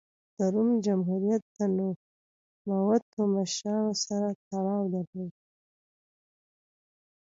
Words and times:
د 0.37 0.39
روم 0.53 0.69
جمهوریت 0.85 1.43
د 1.57 1.59
نوموتو 1.75 3.19
مشرانو 3.35 3.91
سره 4.05 4.27
تړاو 4.47 4.83
درلود. 4.93 5.33